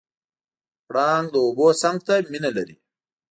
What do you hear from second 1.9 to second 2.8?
ته مینه لري.